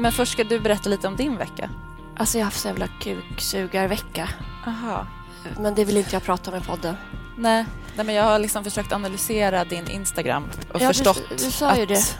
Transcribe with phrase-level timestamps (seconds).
[0.00, 1.70] Men först ska du berätta lite om din vecka.
[2.16, 4.28] Alltså jag har haft så jävla kuksugarvecka.
[4.66, 5.06] Aha.
[5.60, 6.96] Men det vill inte jag prata om i podden.
[7.36, 7.64] Nej,
[7.96, 11.76] nej men jag har liksom försökt analysera din Instagram och Ja, du- förstått du sa
[11.76, 12.16] ju att, det.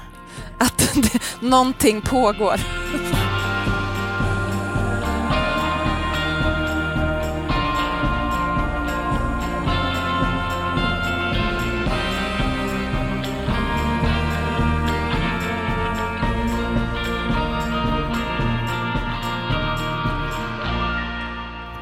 [0.59, 0.79] att
[1.13, 2.61] det, någonting pågår.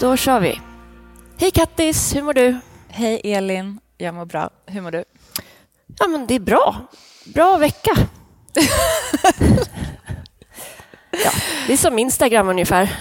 [0.00, 0.60] Då kör vi.
[1.38, 2.60] Hej Kattis, hur mår du?
[2.88, 4.50] Hej Elin, jag mår bra.
[4.66, 5.04] Hur mår du?
[5.98, 6.76] Ja, men det är bra.
[7.34, 7.90] Bra vecka.
[11.10, 11.30] ja,
[11.66, 12.96] det är som Instagram ungefär.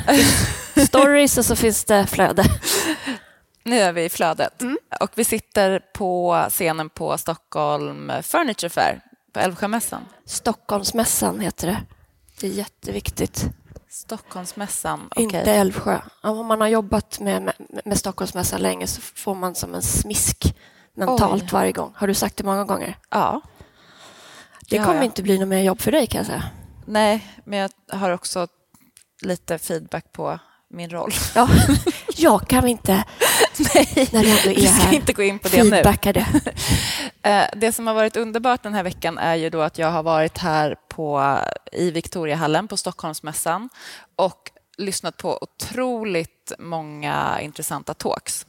[0.87, 2.43] Stories och så finns det flöde.
[3.63, 4.63] Nu är vi i flödet
[4.99, 9.01] och vi sitter på scenen på Stockholm Furniture Fair
[9.33, 10.01] på Älvsjömässan.
[10.25, 11.77] Stockholmsmässan heter det.
[12.39, 13.45] Det är jätteviktigt.
[13.97, 15.23] Stockholmsmässan, okej.
[15.23, 15.99] Inte Älvsjö.
[16.23, 20.55] Om man har jobbat med, med, med Stockholmsmässan länge så får man som en smisk
[20.93, 21.49] mentalt Oj.
[21.51, 21.91] varje gång.
[21.95, 22.97] Har du sagt det många gånger?
[23.09, 23.41] Ja.
[24.69, 25.05] Det har kommer jag.
[25.05, 26.43] inte bli något mer jobb för dig kan jag säga.
[26.85, 28.47] Nej, men jag har också
[29.21, 31.11] lite feedback på min roll.
[31.35, 31.49] Ja,
[32.17, 33.03] jag kan inte,
[33.75, 35.69] Nej, när jag ändå är ska här, inte gå in på det nu.
[35.69, 36.27] feedbacka det.
[37.21, 40.03] Eh, Det som har varit underbart den här veckan är ju då att jag har
[40.03, 41.37] varit här på,
[41.71, 43.69] i Victoriahallen på Stockholmsmässan
[44.15, 48.45] och lyssnat på otroligt många intressanta talks.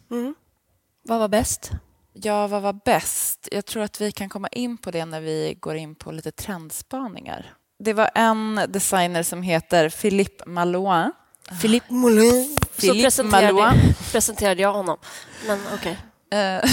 [1.02, 1.70] Vad var bäst?
[2.12, 3.48] Ja, vad var bäst?
[3.52, 6.30] Jag tror att vi kan komma in på det när vi går in på lite
[6.32, 7.54] trendspaningar.
[7.78, 11.12] Det var en designer som heter Philippe Malouin.
[11.60, 12.56] Philippe Moulin.
[12.78, 14.98] Så presenterade, presenterade jag honom.
[15.46, 15.98] Men okej.
[16.30, 16.70] Eh,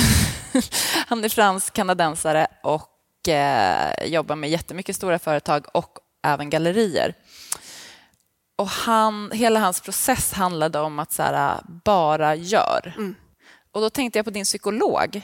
[1.07, 7.13] Han är fransk-kanadensare och eh, jobbar med jättemycket stora företag och även gallerier.
[8.57, 12.93] Och han, hela hans process handlade om att så här, bara gör.
[13.71, 15.21] Och då tänkte jag på din psykolog.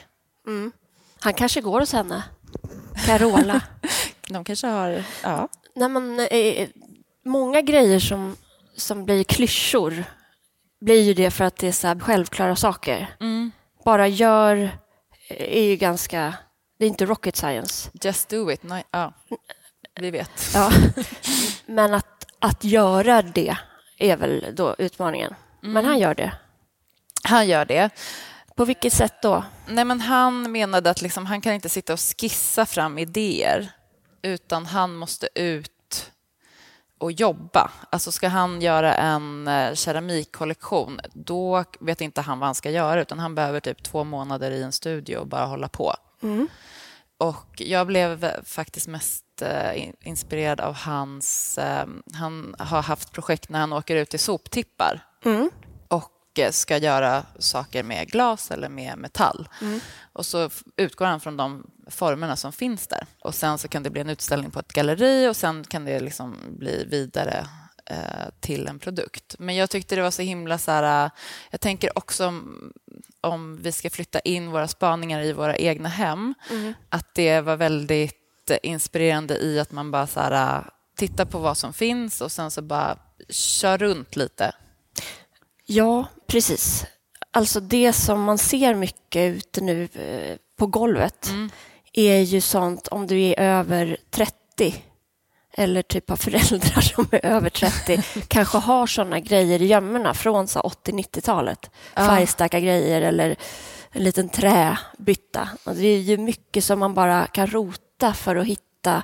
[1.20, 2.22] Han kanske går hos henne.
[3.06, 3.60] Carola.
[4.28, 5.04] De kanske har...
[5.22, 5.48] Ja.
[5.74, 6.68] Nej, men, eh,
[7.24, 8.36] många grejer som,
[8.76, 10.04] som blir klyschor
[10.80, 13.16] blir ju det för att det är så självklara saker.
[13.84, 14.56] Bara gör
[15.28, 16.34] eh, är ju ganska...
[16.78, 17.90] Det är inte rocket science.
[18.02, 18.62] Just do it.
[18.62, 19.12] Nej, ja.
[20.00, 20.30] Vi vet.
[20.54, 20.72] Ja.
[21.66, 23.56] Men att, att göra det
[23.98, 25.34] är väl då utmaningen.
[25.60, 26.32] Men han gör det.
[27.22, 27.90] Han gör det.
[28.56, 29.44] På vilket sätt då?
[29.68, 33.72] Nej, men han menade att liksom, han kan inte sitta och skissa fram idéer
[34.22, 35.70] utan han måste ut
[37.02, 37.70] och jobba.
[37.90, 43.00] Alltså ska han göra en eh, keramikkollektion, då vet inte han vad han ska göra
[43.02, 45.94] utan han behöver typ två månader i en studio och bara hålla på.
[47.18, 51.58] Och jag blev faktiskt mest eh, in- inspirerad av hans...
[51.58, 55.30] eh, Han har haft projekt när han åker ut i soptippar eh,
[56.52, 59.48] ska göra saker med glas eller med metall.
[60.12, 63.06] Och så utgår han från de formerna som finns där.
[63.20, 66.00] Och sen så kan det bli en utställning på ett galleri och sen kan det
[66.00, 67.46] liksom bli vidare
[67.86, 67.96] eh,
[68.40, 69.34] till en produkt.
[69.38, 71.04] Men jag tyckte det var så himla så här...
[71.06, 71.10] eh,
[71.50, 72.72] Jag tänker också om,
[73.20, 76.34] om vi ska flytta in våra spaningar i våra egna hem,
[76.88, 80.64] att det var väldigt eh, inspirerande i att man bara så här, eh,
[80.96, 82.98] tittar på vad som finns och sen så bara
[83.28, 84.52] kör runt lite.
[85.66, 86.86] Ja, precis.
[87.30, 91.28] Alltså det som man ser mycket ute nu eh, på golvet
[91.92, 94.84] är ju sånt om du är över 30
[95.54, 100.48] eller typ har föräldrar som är över 30 kanske har såna grejer i gömmorna från
[100.48, 101.70] så 80-90-talet.
[102.06, 103.36] Färgstarka grejer eller
[103.90, 105.48] en liten träbytta.
[105.64, 109.02] Och det är ju mycket som man bara kan rota för att hitta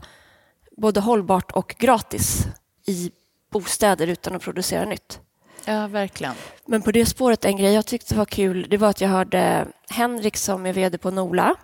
[0.77, 2.47] både hållbart och gratis
[2.87, 3.11] i
[3.53, 5.21] bostäder utan att producera nytt.
[5.69, 6.35] Ja, verkligen.
[6.67, 9.67] Men på det spåret, en grej jag tyckte var kul, det var att jag hörde
[9.91, 11.55] Henrik som är vd på Nola,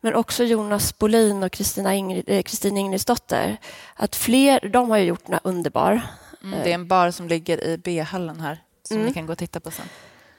[0.00, 3.56] men också Jonas Bolin och Kristina Ingrid, eh, Kristin Ingridsdotter.
[3.94, 6.02] Att fler, de har ju gjort några underbar,
[6.42, 8.58] Mm, det är en bar som ligger i B-hallen här
[8.88, 9.86] som ni kan gå och titta på sen.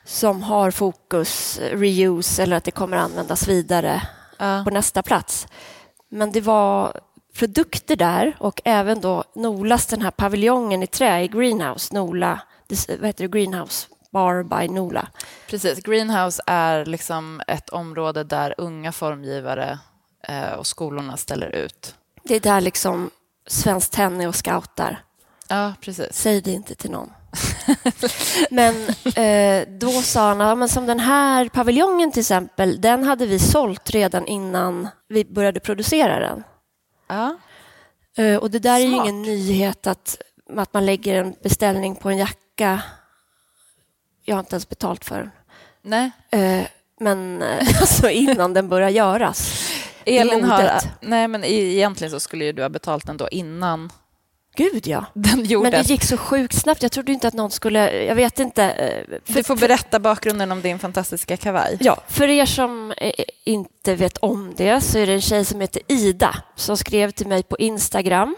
[0.06, 4.02] som har fokus, eh, reuse eller att det kommer användas vidare
[4.40, 4.62] Ja.
[4.64, 5.48] på nästa plats.
[6.10, 7.00] Men det var
[7.34, 12.40] produkter där och även då Nolas, den här paviljongen i trä i Greenhouse, Nola,
[12.70, 15.08] vad heter det, Greenhouse Bar by Nola.
[15.50, 15.84] Precis.
[15.84, 19.80] Greenhouse är liksom ett område där unga formgivare
[20.28, 21.96] eh, och skolorna ställer ut.
[22.24, 23.10] Det är där liksom
[23.48, 25.04] Svenskt Tenn och scoutar.
[25.48, 26.14] Ja, precis.
[26.14, 27.14] Säg det inte till någon.
[28.52, 28.76] men
[29.16, 33.40] eh, då sa han, ja, men som den här paviljongen till exempel, den hade vi
[33.40, 36.44] sålt redan innan vi började producera den.
[37.08, 37.38] Ja,
[38.18, 39.08] Eh, och det där är ju Smart.
[39.08, 40.18] ingen nyhet att
[40.56, 42.40] att man lägger en beställning på en jacka.
[44.26, 45.32] Jag har inte ens betalt för den.
[45.82, 46.12] Nej.
[46.32, 46.66] Eh,
[47.00, 49.70] men eh, alltså innan den börjar göras.
[50.06, 53.92] Elin har, nej, men egentligen så skulle ju du ha betalt den då innan
[54.58, 55.06] Gud, ja.
[55.14, 56.84] Men det gick så sjukt snabbt.
[56.84, 58.04] Jag trodde inte att någon skulle...
[58.04, 58.64] Jag vet inte.
[58.64, 61.78] eh, För, Du får berätta bakgrunden om din fantastiska kavaj.
[61.80, 62.94] Ja, för er som
[63.44, 67.28] inte vet om det så är det en tjej som heter Ida som skrev till
[67.28, 68.36] mig på Instagram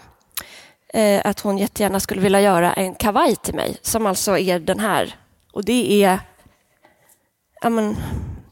[0.94, 4.80] eh, att hon jättegärna skulle vilja göra en kavaj till mig som alltså är den
[4.80, 5.14] här.
[5.52, 6.20] Och det är...
[7.62, 7.96] Ja, men,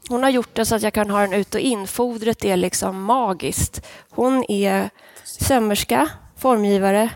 [0.09, 1.87] hon har gjort den så att jag kan ha den ut och in.
[1.87, 3.85] Fodret är liksom magiskt.
[4.09, 4.89] Hon är
[5.23, 7.09] sömmerska, formgivare,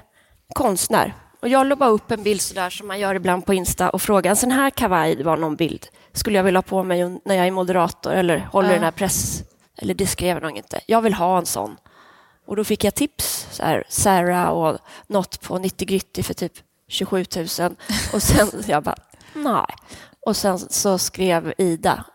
[0.54, 1.14] konstnär.
[1.42, 4.02] Och jag la bara upp en bild sådär som man gör ibland på Insta och
[4.02, 7.36] frågade en sån här kavaj, var någon bild, skulle jag vilja ha på mig när
[7.36, 8.74] jag är moderator eller håller Ja.
[8.76, 9.44] den här press...
[9.78, 10.80] Eller det skrev jag nog inte.
[10.86, 11.78] Jag vill ha en sån.
[12.52, 14.78] Och då fick jag tips, så här, Sarah och
[15.08, 16.54] något på 90 Gritty för typ
[16.88, 17.46] 27 000.
[18.14, 18.96] Och sen jag bara,
[19.34, 19.66] nej.
[20.26, 22.06] Och sen så skrev Ida.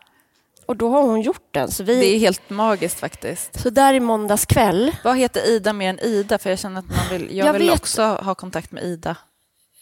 [0.65, 1.71] Och då har hon gjort den.
[1.71, 3.59] Så, vi, Det är helt magiskt faktiskt.
[3.59, 6.37] så där i måndags kväll, Vad heter Ida mer än Ida?
[6.37, 7.79] För jag känner att man vill, jag, Jag vill vet.
[7.79, 9.15] också ha kontakt med Ida.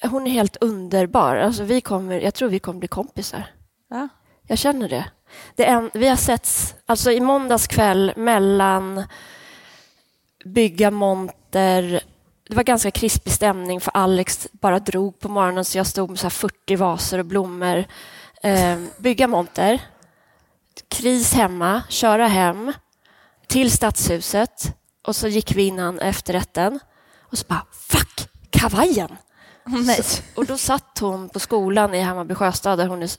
[0.01, 1.35] hon är helt underbar.
[1.35, 3.43] Alltså vi kommer, jag tror vi kommer bli kompisar.
[3.89, 4.07] Ja.
[4.47, 5.05] Jag känner det.
[5.55, 9.03] det är en, vi har setts alltså i måndags kväll mellan
[10.45, 12.03] bygga monter.
[12.47, 16.19] Det var ganska krispig stämning för Alex bara drog på morgonen så jag stod med
[16.19, 17.85] så här 40 vaser och blommor.
[18.43, 19.81] Eh, bygga monter.
[20.87, 22.73] Kris hemma, köra hem
[23.47, 24.75] till stadshuset
[25.07, 26.79] och så gick vi innan efterrätten
[27.19, 29.17] och så bara fuck, kavajen!
[29.65, 30.03] Nej.
[30.03, 33.09] Så, och då satt hon på skolan i Hammarby Sjöstad där hon är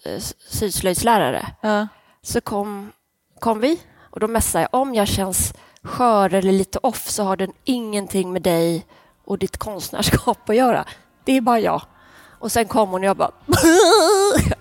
[0.50, 1.46] syslöjdslärare.
[1.62, 1.88] Ja.
[2.22, 2.92] Så kom,
[3.38, 3.80] kom vi
[4.10, 5.54] och då messade jag om jag känns
[5.86, 8.86] skör eller lite off så har den ingenting med dig
[9.24, 10.84] och ditt konstnärskap att göra.
[11.24, 11.82] Det är bara jag.
[12.38, 13.30] Och sen kom hon och jag bara...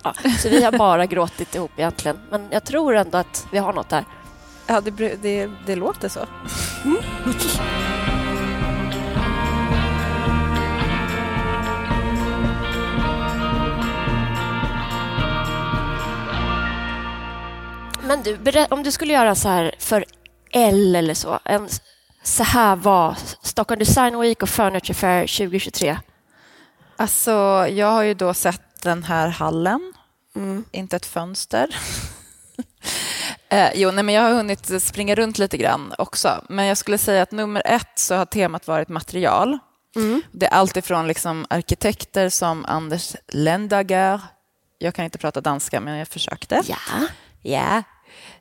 [0.04, 2.18] ja, så vi har bara gråtit ihop egentligen.
[2.30, 4.04] Men jag tror ändå att vi har något där.
[4.66, 4.90] Ja, det,
[5.22, 6.20] det, det låter så.
[18.06, 20.04] Men du, om du skulle göra så här för
[20.56, 21.38] L eller så.
[21.44, 21.68] En,
[22.22, 25.98] så här var Stockholm Design Week och Furniture Fair 2023.
[26.96, 27.30] Alltså,
[27.70, 29.92] jag har ju då sett den här hallen,
[30.36, 30.64] Mm.
[30.72, 31.76] inte ett fönster.
[33.48, 36.44] eh, jo, nej, men jag har hunnit springa runt lite grann också.
[36.48, 39.58] Men jag skulle säga att nummer ett så har temat varit material.
[39.96, 40.22] Mm.
[40.32, 44.20] Det är allt ifrån liksom arkitekter som Anders Lendager.
[44.78, 46.62] Jag kan inte prata danska, men jag försökte.
[46.66, 46.76] Ja.
[47.42, 47.82] Ja.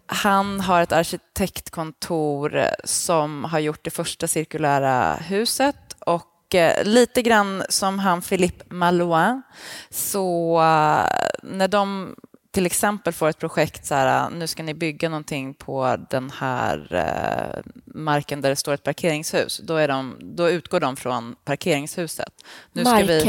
[0.07, 7.21] Han har ett arkitektkontor eh, som har gjort det första cirkulära huset och eh, lite
[7.21, 9.41] grann som han Philippe Malouin.
[9.89, 11.07] Så eh,
[11.43, 12.15] när de
[12.51, 17.63] till exempel får ett projekt så här, nu ska ni bygga någonting på den här
[17.85, 22.33] marken där det står ett parkeringshus, då, är de, då utgår de från parkeringshuset.
[22.73, 23.21] Nu ska vi,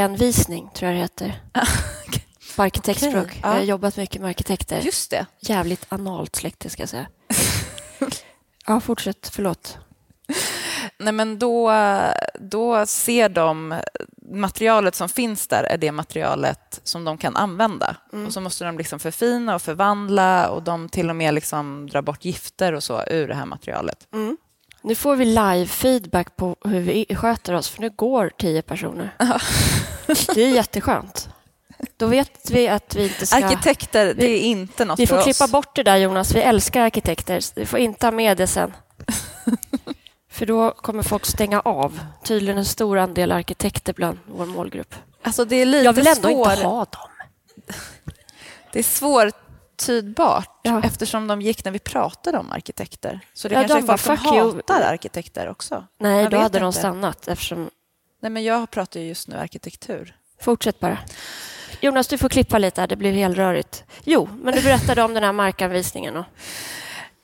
[0.75, 1.43] tror jag det heter.
[2.57, 3.27] På arkitektspråk.
[3.27, 3.63] Okej, Jag har ja.
[3.63, 4.81] jobbat mycket med arkitekter.
[4.81, 7.07] just det, Jävligt analt släkte, ska jag säga.
[8.67, 9.31] ja, fortsätt.
[9.33, 9.79] Förlåt.
[10.99, 11.73] Nej, men då,
[12.41, 13.75] då ser de
[14.33, 17.97] materialet som finns där är det materialet som de kan använda.
[18.27, 22.03] Och så måste de liksom förfina och förvandla och de till och med liksom drar
[22.03, 24.09] bort gifter och så ur det här materialet.
[24.83, 29.11] Nu får vi live-feedback på hur vi sköter oss, för nu går tio personer.
[30.35, 31.29] Det är jätteskönt.
[31.97, 33.37] Då vet vi att vi inte ska...
[33.37, 35.51] Arkitekter, det är inte något Vi för får klippa oss.
[35.53, 36.35] bort det där, Jonas.
[36.35, 37.41] Vi älskar arkitekter.
[37.55, 38.73] Vi får inte ha med det sen.
[40.31, 42.01] För då kommer folk stänga av.
[42.25, 44.95] Tydligen en stor andel arkitekter bland vår målgrupp.
[45.23, 47.11] Alltså, det är lite Jag vill ändå svår, inte ha dem.
[48.73, 50.83] Det är svårtydbart Ja.
[50.85, 53.21] eftersom de gick när vi pratade om arkitekter.
[53.35, 55.85] Så det Ja, kanske de är folk som hatar arkitekter också.
[56.01, 56.79] Nej, Jag då hade de inte.
[56.79, 57.71] stannat eftersom...
[58.23, 60.17] Nej, men jag pratar ju just nu arkitektur.
[60.41, 60.99] Fortsätt bara.
[61.81, 62.87] Jonas, du får klippa lite.
[62.87, 63.85] Det blir helt rörigt.
[64.05, 66.17] Jo, men du berättade om den här markanvisningen.
[66.17, 66.25] Och...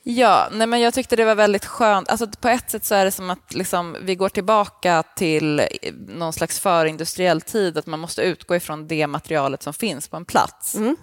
[0.03, 2.09] Ja, nej men jag tyckte det var väldigt skönt.
[2.09, 5.61] Alltså på ett sätt så är det som att liksom, vi går tillbaka till
[6.07, 10.25] någon slags förindustriell tid, att man måste utgå ifrån det materialet som finns på en
[10.25, 10.75] plats.
[10.75, 10.95] Mm.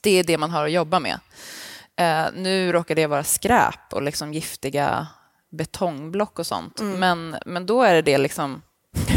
[0.00, 1.18] Det är det man har att jobba med.
[1.96, 5.06] Eh, nu råkar det vara skräp och liksom giftiga
[5.50, 6.80] betongblock och sånt.
[6.80, 7.00] Mm.
[7.00, 8.62] Men, men då är det det liksom...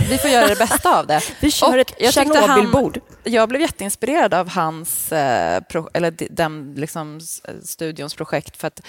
[0.10, 1.22] Vi får göra det bästa av det.
[1.40, 3.00] Vi kör Och ett jag Tjernobylbord.
[3.24, 7.20] Jag blev jätteinspirerad av hans, eh, pro, eller de- den liksom,
[7.64, 8.58] studions projekt.
[8.58, 8.82] För att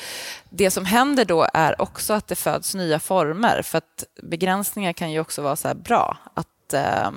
[0.51, 3.63] det som händer då är också att det föds nya former.
[3.63, 6.17] För att begränsningar kan ju också vara så bra.
[6.35, 7.11] Att, eh,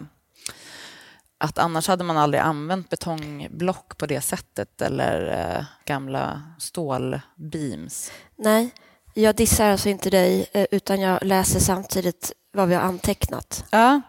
[1.38, 8.12] att annars hade man aldrig använt betongblock på det sättet eller eh, gamla stålbeams.
[8.36, 8.70] Nej,
[9.14, 13.66] jag dissar alltså inte dig eh, utan jag läser samtidigt vad vi har antecknat.
[13.72, 14.02] Ja,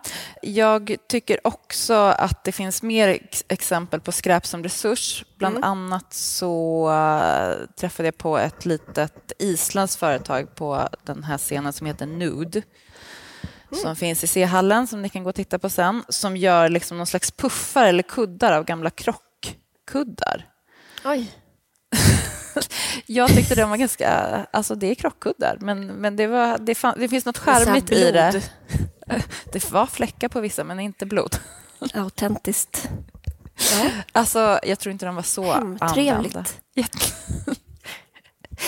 [0.42, 3.18] jag tycker också att det finns mer
[3.48, 5.24] exempel på skräp som resurs.
[5.38, 5.68] Bland mm.
[5.68, 11.86] annat så uh, träffade jag på ett litet isländskt företag på den här scenen som
[11.86, 12.62] heter Nude
[13.72, 13.82] mm.
[13.82, 16.96] som finns i C-hallen som ni kan gå och titta på sen som gör liksom
[16.96, 20.48] någon slags puffar eller kuddar av gamla krockkuddar.
[21.04, 21.30] Oj.
[23.06, 24.10] jag tyckte de var ganska...
[24.50, 28.12] Alltså det är krockkuddar, men, men det, var, det, fann, det finns något charmigt i
[28.12, 28.42] det.
[29.52, 31.36] Det var fläckar på vissa, men inte blod.
[31.94, 32.88] Autentiskt.
[33.56, 33.90] Ja.
[34.12, 36.60] Alltså, jag tror inte de var så Hemtrevligt.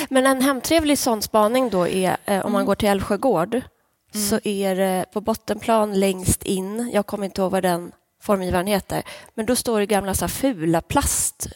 [0.08, 2.66] Men en hemtrevlig sån spaning då är eh, om man mm.
[2.66, 4.28] går till Älvsjö gård mm.
[4.28, 9.02] så är det på bottenplan längst in, jag kommer inte ihåg vad den formgivaren heter,
[9.34, 11.48] men då står det gamla så fula plast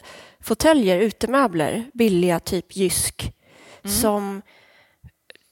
[0.43, 3.33] fåtöljer, utemöbler, billiga, typ Jysk,
[3.83, 3.95] mm.
[3.95, 4.41] som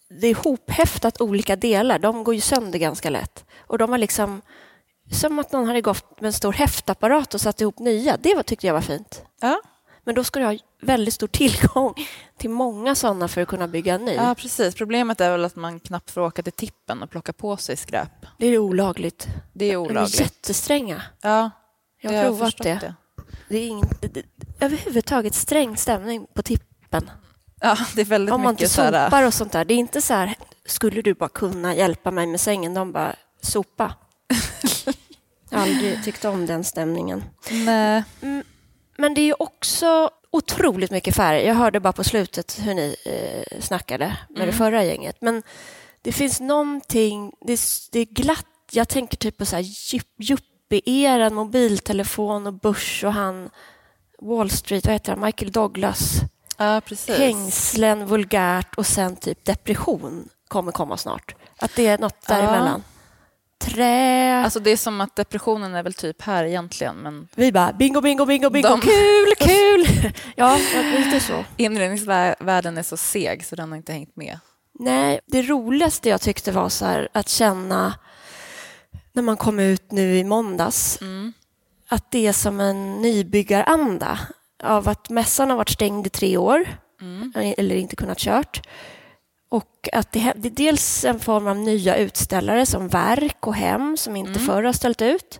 [0.10, 2.00] det är hophäftat olika delar.
[2.00, 3.46] De går ju sönder ganska lätt.
[3.60, 4.42] Och de var liksom
[5.12, 8.18] som att någon hade gått med en stor häftapparat och satt ihop nya.
[8.18, 9.24] Det var, tyckte jag var fint.
[9.42, 9.62] Ja.
[10.04, 11.94] Men då ska du ha väldigt stor tillgång
[12.38, 14.14] till många sådana för att kunna bygga en ny.
[14.14, 14.76] Ja, precis.
[14.76, 18.26] Problemet är väl att man knappt får åka till tippen och plocka på sig skräp.
[18.38, 19.28] Det är olagligt.
[19.54, 20.18] Det är olagligt.
[20.18, 21.02] De är jättestränga.
[21.22, 21.52] Ja,
[22.02, 22.78] jag har provat det.
[22.82, 22.96] det.
[23.50, 24.24] Det är ingen, det,
[24.60, 27.12] överhuvudtaget sträng stämning på tippen.
[27.62, 29.66] Ja, det är väldigt Om man inte sopar och sånt där.
[29.66, 30.36] Det är inte så här,
[30.66, 32.74] skulle du bara kunna hjälpa mig med sängen?
[32.74, 33.94] De bara, sopa.
[35.50, 37.24] jag har aldrig tyckt om den stämningen.
[37.52, 38.04] Nej.
[38.22, 38.44] Mm,
[38.98, 41.46] men det är också otroligt mycket färg.
[41.46, 44.48] Jag hörde bara på slutet hur ni eh, snackade med mm.
[44.48, 45.18] det förra gänget.
[45.22, 45.44] Men
[46.02, 48.46] det finns någonting, det är, det är glatt.
[48.72, 49.64] Jag tänker typ på så här
[50.70, 53.50] yuppie-eran, mobiltelefon och börs och han
[54.22, 56.20] Wall Street, vad heter han, Michael Douglas.
[56.58, 57.18] Ja, precis.
[57.18, 61.36] Hängslen, vulgärt och sen typ depression kommer komma snart.
[61.60, 62.84] Att det är något däremellan.
[62.88, 62.94] Ja.
[63.66, 64.42] Trä.
[64.44, 66.96] Alltså det är som att depressionen är väl typ här egentligen.
[66.96, 68.82] Men Vi bara bingo, bingo, bingo, bingo, De...
[68.82, 70.12] kul, kul.
[70.36, 70.60] ja,
[70.98, 71.46] lite så.
[71.58, 74.40] Inredningsvärlden är så seg så den har inte hängt med.
[74.80, 77.94] Nej, det roligaste jag tyckte var så här, att känna
[79.18, 81.02] när man kom ut nu i måndags.
[81.02, 81.34] Mm
[81.88, 84.20] att det är som en nybyggaranda
[84.64, 86.68] av att mässan har varit stängd i tre år
[87.02, 87.34] mm.
[87.58, 88.68] eller inte kunnat kört.
[89.50, 93.98] Och att det, det är dels en form av nya utställare som Verk och Hem
[93.98, 94.46] som inte mm.
[94.46, 95.40] förr har ställt ut.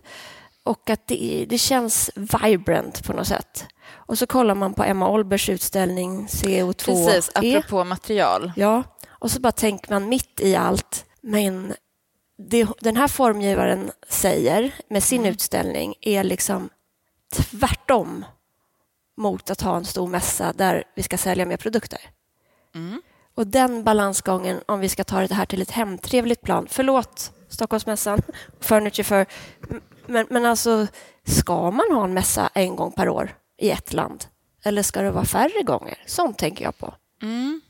[0.62, 3.66] Och att det, det känns vibrant på något sätt.
[3.90, 6.84] Och så kollar man på Emma Olbers utställning CO2.
[6.84, 8.52] Precis, apropå material.
[8.56, 11.74] Ja, och så bara tänker man mitt i allt, men
[12.38, 15.32] det den här formgivaren säger med sin mm.
[15.32, 16.70] utställning är liksom
[17.32, 18.24] tvärtom
[19.16, 22.00] mot att ha en stor mässa där vi ska sälja mer produkter.
[22.74, 23.02] Mm.
[23.34, 28.22] Och den balansgången, om vi ska ta det här till ett hemtrevligt plan, förlåt Stockholmsmässan,
[28.60, 29.26] Furniture för,
[30.06, 30.86] men, men alltså
[31.24, 34.24] ska man ha en mässa en gång per år i ett land?
[34.64, 35.98] Eller ska det vara färre gånger?
[36.06, 36.94] Sånt tänker jag på.
[37.22, 37.60] Mm.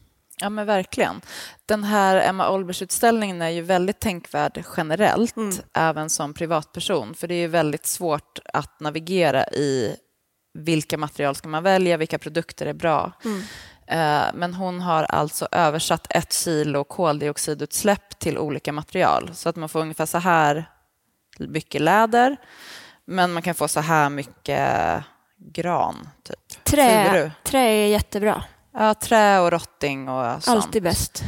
[0.40, 1.20] Ja, men verkligen.
[1.66, 5.56] Den här Emma Olbers-utställningen är ju väldigt tänkvärd generellt, mm.
[5.74, 7.14] även som privatperson.
[7.14, 9.96] För det är ju väldigt svårt att navigera i
[10.54, 13.12] vilka material ska man välja, vilka produkter är bra.
[13.24, 13.42] Mm.
[13.86, 19.30] Eh, men hon har alltså översatt ett kilo koldioxidutsläpp till olika material.
[19.34, 20.70] Så att man får ungefär så här
[21.38, 22.36] mycket läder,
[23.04, 25.04] men man kan få så här mycket
[25.38, 26.08] gran.
[26.22, 26.64] Typ.
[26.64, 28.44] Trä, trä är jättebra.
[28.78, 30.56] Ja, trä och rotting och sånt.
[30.56, 31.24] Alltid bäst.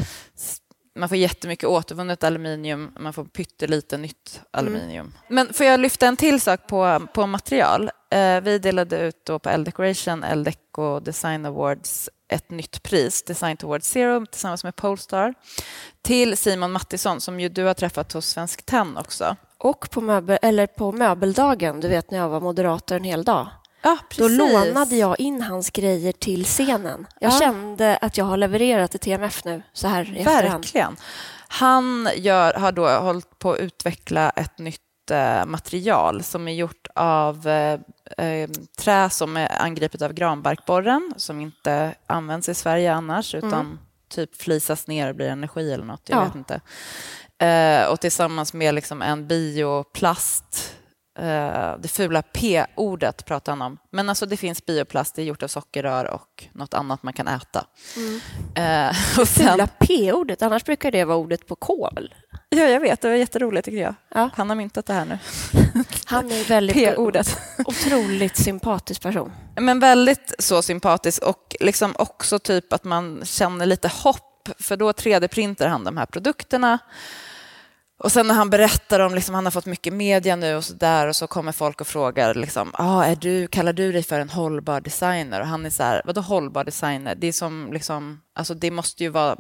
[0.99, 5.07] Man får jättemycket återvunnet aluminium, man får pyttelite nytt aluminium.
[5.07, 5.13] Mm.
[5.29, 7.91] Men får jag lyfta en till sak på, på material?
[8.11, 13.91] Eh, vi delade ut då på L-Decoration, L-Deco Design Awards, ett nytt pris, Design Towards
[13.91, 15.35] Zero, tillsammans med Polestar,
[16.03, 19.37] till Simon Mattisson, som ju du har träffat hos Svensk Tenn också.
[19.59, 23.49] Och på, möbel, eller på möbeldagen, du vet när jag var moderator en hel dag.
[23.83, 27.07] Ja, Då lånade jag in hans grejer till scenen.
[27.21, 27.39] Jag ja.
[27.39, 30.97] kände att jag har levererat till TMF nu, så här i Verkligen.
[31.49, 36.87] Han gör, har då hållit på att utveckla ett nytt eh, material som är gjort
[36.95, 37.81] av eh,
[38.27, 43.79] eh, trä som är angripet av granbarkborren som inte används i Sverige annars utan mm.
[44.09, 46.09] typ flisas ner och blir energi eller något.
[46.09, 46.25] Jag ja.
[46.25, 46.61] vet inte.
[47.47, 50.77] Eh, och tillsammans med liksom en bioplast
[51.79, 53.79] det fula P-ordet pratar han om.
[53.91, 57.29] Men alltså det finns bioplast, det är gjort av sockerrör och något annat man kan
[57.29, 57.67] äta.
[57.97, 58.21] Mm.
[58.55, 59.51] Eh, och sen...
[59.53, 62.15] Fula P-ordet, annars brukar det vara ordet på kol.
[62.49, 63.01] Ja, jag vet.
[63.01, 63.95] Det var jätteroligt tycker jag.
[64.09, 64.31] Ja.
[64.35, 65.19] Han har myntat det här nu.
[66.05, 67.39] Han är väldigt P-ordet.
[67.65, 69.33] otroligt sympatisk person.
[69.57, 74.93] Men väldigt så sympatisk och liksom också typ att man känner lite hopp för då
[74.93, 76.79] 3D-printar han de här produkterna
[78.03, 80.75] och sen när han berättar om, liksom, han har fått mycket media nu och så
[80.75, 84.21] där och så kommer folk och frågar, liksom, ah, är du, kallar du dig för
[84.21, 85.41] en hållbar designer?
[85.41, 87.15] Och han är så här, vadå hållbar designer?
[87.15, 89.37] Det är som, liksom, alltså det måste ju vara,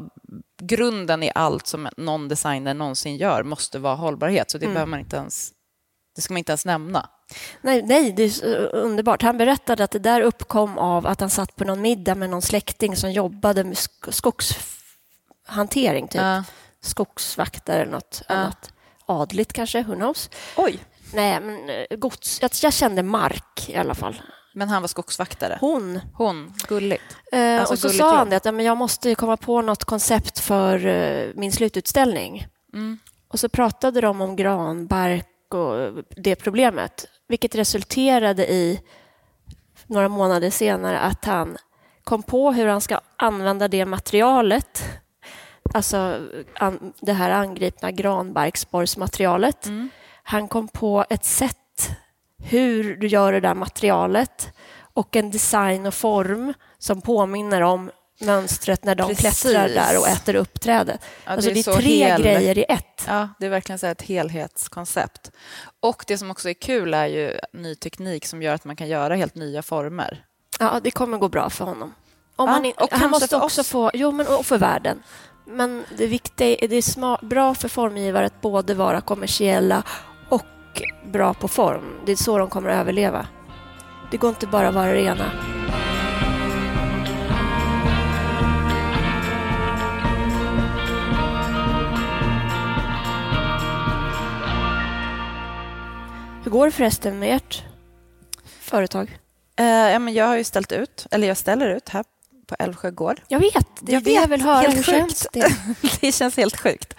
[0.62, 4.74] grunden i allt som någon designer någonsin gör måste vara hållbarhet, så det mm.
[4.74, 5.50] behöver man inte ens,
[6.16, 7.08] det ska man inte ens nämna.
[7.60, 9.22] Nej, nej, det är underbart.
[9.22, 12.42] Han berättade att det där uppkom av att han satt på någon middag med någon
[12.42, 13.78] släkting som jobbade med
[14.10, 16.20] skogshantering, typ.
[16.20, 16.44] Ja
[16.80, 18.34] skogsvaktare eller något ja.
[18.34, 18.72] annat.
[19.06, 20.30] Adligt kanske, who knows?
[20.56, 20.78] Oj!
[21.12, 22.42] Nej, men eh, gods.
[22.62, 24.22] Jag, kände Mark i alla fall.
[24.54, 25.58] Men han var skogsvaktare?
[25.60, 26.00] Hon.
[26.14, 27.16] Hon, gulligt.
[27.32, 30.38] Eh, alltså, och så sa han det att men jag måste komma på något koncept
[30.38, 32.46] för eh, min slututställning.
[32.72, 32.98] Mm.
[33.28, 38.80] Och så pratade de om granbark och det problemet, vilket resulterade i
[39.86, 41.56] några månader senare att han
[42.04, 44.82] kom på hur han ska använda det materialet
[45.74, 49.66] alltså an, det här angripna granbarksborrsmaterialet.
[49.66, 49.88] Mm.
[50.22, 51.56] Han kom på ett sätt
[52.42, 54.52] hur du gör det där materialet
[54.92, 59.42] och en design och form som påminner om mönstret när de Precis.
[59.42, 61.00] klättrar där och äter upp trädet.
[61.24, 62.22] Ja, alltså det är, det är tre hel...
[62.22, 63.04] grejer i ett.
[63.06, 65.30] Ja, det är verkligen så ett helhetskoncept.
[65.80, 68.88] Och det som också är kul är ju ny teknik som gör att man kan
[68.88, 70.24] göra helt nya former.
[70.58, 71.94] Ja, det kommer gå bra för honom.
[72.36, 73.68] Om ja, han, och han måste också oss.
[73.68, 73.90] få...
[73.94, 75.02] Jo, men och för världen.
[75.52, 79.82] Men det viktiga är, det är smart, bra för formgivare att både vara kommersiella
[80.28, 82.00] och bra på form.
[82.06, 83.26] Det är så de kommer att överleva.
[84.10, 85.30] Det går inte bara att vara det ena.
[96.44, 97.64] Hur går det förresten med ert
[98.60, 99.18] företag?
[99.60, 102.04] Uh, ja, men jag har ju ställt ut, eller jag ställer ut här
[102.50, 103.20] på Älvsjö gård.
[103.28, 104.58] Jag vet, det jag det jag vill höra.
[104.58, 105.56] Helt Hur känns det?
[106.00, 106.94] det känns helt sjukt.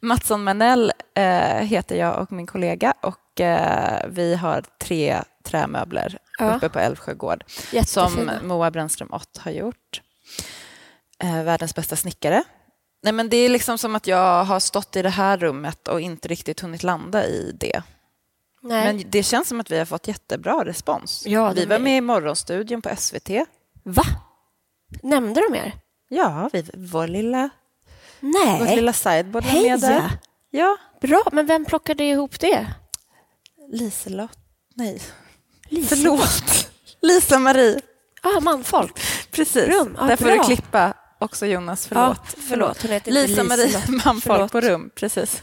[0.00, 1.24] Mattsson Manell eh,
[1.56, 6.56] heter jag och min kollega och eh, vi har tre trämöbler ja.
[6.56, 7.44] uppe på Älvsjö gård
[7.86, 10.02] som Moa Brännström Ott har gjort.
[11.22, 12.44] Eh, världens bästa snickare.
[13.02, 16.00] Nej, men det är liksom som att jag har stått i det här rummet och
[16.00, 17.82] inte riktigt hunnit landa i det.
[18.62, 18.84] Nej.
[18.84, 21.26] Men det känns som att vi har fått jättebra respons.
[21.26, 23.30] Ja, vi var med i Morgonstudion på SVT.
[23.82, 24.04] Va?
[25.02, 25.72] Nämnde de er?
[26.08, 27.50] Ja, vi, vår lilla,
[28.20, 28.58] Nej.
[28.60, 30.10] vårt lilla sideboard var med där.
[30.50, 30.76] Ja.
[31.00, 32.66] Bra, men vem plockade ihop det?
[33.72, 34.38] Liselott.
[34.74, 35.00] Nej,
[35.68, 35.96] Lisa.
[35.96, 36.70] förlåt.
[37.00, 37.80] Lisa-Marie.
[38.22, 39.00] Ah, manfolk.
[39.30, 39.96] Precis, rum.
[39.98, 42.18] Ah, där får du klippa också Jonas, förlåt.
[42.18, 42.84] Ah, förlåt.
[43.06, 44.52] Lisa-Marie, manfolk förlåt.
[44.52, 44.90] på rum.
[44.94, 45.42] Precis.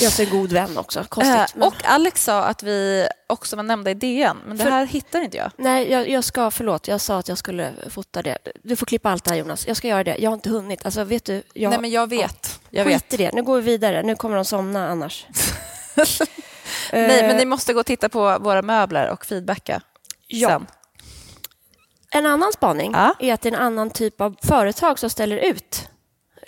[0.00, 1.04] Jag är god vän också.
[1.08, 1.68] Konstigt, eh, men...
[1.68, 4.70] Och Alex sa att vi också var nämnda i DN, men det För...
[4.70, 5.50] här hittar inte jag.
[5.56, 8.38] Nej, jag, jag, ska, förlåt, jag sa att jag skulle fota det.
[8.62, 10.16] Du får klippa allt det här Jonas, jag ska göra det.
[10.18, 10.84] Jag har inte hunnit.
[10.84, 11.70] Alltså, vet du, jag...
[11.70, 12.60] Nej, men jag vet.
[12.70, 13.14] Ja, jag Skit vet.
[13.14, 14.02] i det, nu går vi vidare.
[14.02, 15.26] Nu kommer de somna annars.
[16.92, 19.80] Nej, men ni måste gå och titta på våra möbler och feedbacka
[20.26, 20.48] ja.
[20.48, 20.66] sen.
[22.10, 23.14] En annan spaning ja.
[23.18, 25.88] är att det är en annan typ av företag som ställer ut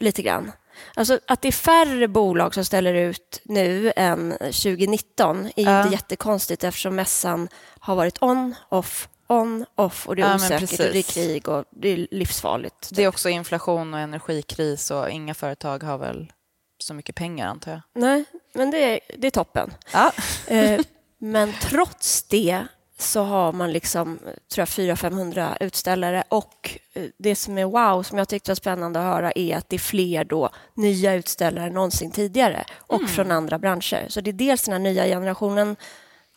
[0.00, 0.52] lite grann.
[0.94, 5.82] Alltså att det är färre bolag som ställer ut nu än 2019 är ja.
[5.82, 7.48] inte jättekonstigt eftersom mässan
[7.80, 11.48] har varit on, off, on, off och det är ja, osäkert och det är krig
[11.48, 12.90] och det är livsfarligt.
[12.92, 16.32] Det är också inflation och energikris och inga företag har väl
[16.78, 17.80] så mycket pengar antar jag.
[17.94, 19.74] Nej, men det är, det är toppen.
[19.92, 20.12] Ja.
[20.46, 20.80] Eh,
[21.18, 22.66] men trots det
[23.00, 24.18] så har man liksom,
[24.54, 28.98] tror jag, 400-500 utställare och eh, det som är wow, som jag tyckte var spännande
[28.98, 33.08] att höra är att det är fler då nya utställare än någonsin tidigare och mm.
[33.08, 34.06] från andra branscher.
[34.08, 35.76] Så det är dels den här nya generationen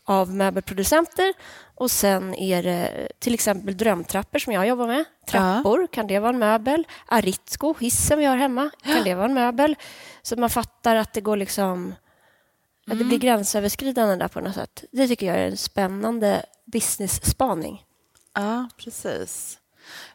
[0.04, 1.34] av möbelproducenter
[1.76, 5.06] och sen är det till exempel drömtrappor som jag jobbar med.
[5.28, 5.88] Trappor, ja.
[5.88, 6.88] kan det vara en möbel?
[7.06, 9.76] Aritsko, hissen vi har hemma, kan det vara en möbel?
[10.21, 11.95] Så man fattar att det går liksom
[12.88, 13.20] att det blir mm.
[13.20, 14.84] gränsöverskridande där på något sätt.
[14.91, 17.86] Det tycker jag är en spännande business-spaning.
[18.34, 19.58] Ja, precis.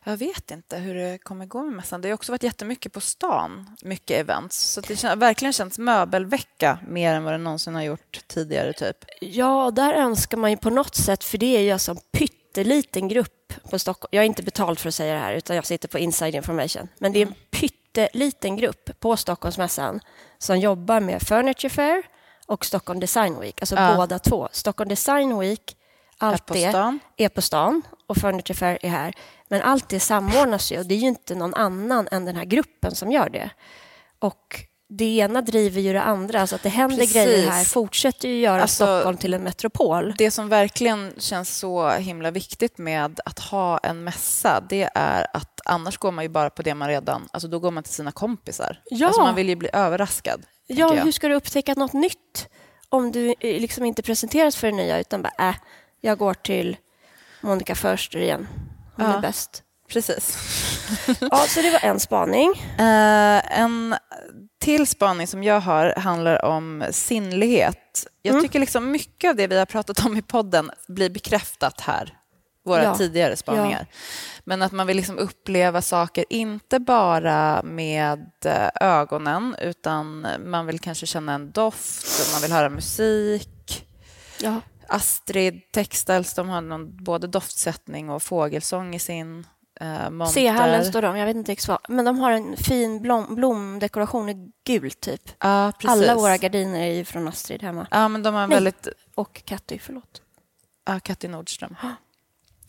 [0.04, 2.00] Jag vet inte hur det kommer gå med mässan.
[2.00, 4.58] Det har också varit jättemycket på stan, mycket events.
[4.58, 8.72] Så det har verkligen känts möbelvecka mer än vad det någonsin har gjort tidigare.
[8.72, 8.96] typ.
[9.20, 13.08] Ja, där önskar man ju på något sätt, för det är ju alltså en pytteliten
[13.08, 14.08] grupp på Stockholm.
[14.12, 16.88] Jag är inte betald för att säga det här, utan jag sitter på inside information.
[16.98, 17.40] Men det är en mm.
[17.50, 20.00] pytteliten grupp på Stockholmsmässan
[20.38, 22.02] som jobbar med Furniture Fair,
[22.46, 23.94] och Stockholm Design Week, alltså Ja.
[23.96, 24.48] båda två.
[24.52, 25.76] Stockholm Design Week,
[26.18, 26.64] allt det
[27.16, 29.14] är på stan och Furniture Fair är här.
[29.48, 32.44] Men allt det samordnas ju och det är ju inte någon annan än den här
[32.44, 33.50] gruppen som gör det.
[34.18, 37.14] Och det ena driver ju det andra, alltså att det händer Precis.
[37.14, 40.14] grejer här fortsätter ju göra Alltså- Stockholm till en metropol.
[40.18, 45.60] Det som verkligen känns så himla viktigt med att ha en mässa, det är att
[45.64, 47.28] annars går man ju bara på det man redan...
[47.30, 48.80] Alltså då går man till sina kompisar.
[48.84, 49.06] Ja.
[49.06, 50.42] Alltså man vill ju bli överraskad.
[50.66, 52.48] Ja, hur ska du upptäcka något nytt
[52.88, 55.54] om du eh, liksom inte presenteras för det nya utan bara, äh,
[56.00, 56.76] jag går till
[57.40, 58.48] Monica Förster igen.
[58.96, 59.16] Hon Ja.
[59.16, 59.62] är bäst.
[59.88, 60.36] Precis.
[61.20, 62.52] Ja, så det var en spaning.
[62.78, 63.96] Eh, en
[64.60, 68.06] till spaning som jag har handlar om sinnlighet.
[68.22, 68.42] Jag Mm.
[68.42, 72.14] tycker liksom mycket av det vi har pratat om i podden blir bekräftat här,
[72.66, 72.94] våra Ja.
[72.94, 73.86] tidigare spaningar.
[74.44, 80.80] Men att man vill liksom uppleva saker, inte bara med eh, ögonen, utan man vill
[80.80, 83.86] kanske känna en doft, man vill höra musik.
[84.40, 84.60] Ja.
[84.88, 89.46] Astrid Textiles, de har någon, både doftsättning och fågelsång i sin
[89.80, 90.34] eh, monter.
[90.34, 91.88] C-hallen står de, jag vet inte exakt.
[91.88, 95.22] Men de har en fin blom, blomdekoration i gult typ.
[95.40, 95.72] Ja.
[95.84, 97.86] Alla våra gardiner är ju från Astrid hemma.
[97.90, 98.56] Ja, men de har en Nej.
[98.56, 100.22] väldigt Och Katty, förlåt.
[100.86, 101.76] Ja, Katti Nordström.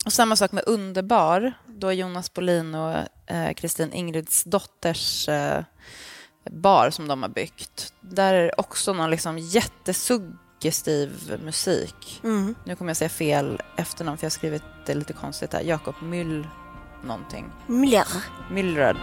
[0.04, 5.64] Och samma sak med Underbar, då Jonas Bolin och eh, Kristin Ingrids dotters eh,
[6.50, 7.92] bar som de har byggt.
[8.00, 12.20] Där är det också någon liksom jättesuggestiv musik.
[12.24, 12.54] Mm.
[12.64, 15.62] Nu kommer jag säga fel efternamn för jag har skrivit det lite konstigt här.
[15.62, 16.46] Jakob Myll
[17.04, 17.50] någonting.
[17.66, 18.06] Miller.
[18.50, 18.96] Myllrad.